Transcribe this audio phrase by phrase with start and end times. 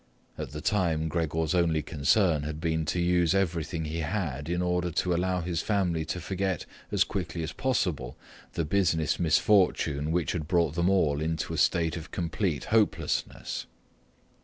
[0.35, 4.89] At the time Gregor's only concern had been to use everything he had in order
[4.89, 8.17] to allow his family to forget as quickly as possible
[8.53, 13.67] the business misfortune which had brought them all into a state of complete hopelessness.